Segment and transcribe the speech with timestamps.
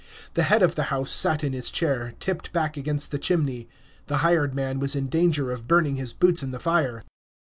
[0.33, 3.69] The head of the house sat in his chair, tipped back against the chimney;
[4.07, 7.03] the hired man was in danger of burning his boots in the fire.